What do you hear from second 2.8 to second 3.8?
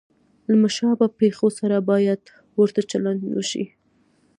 چلند وشي.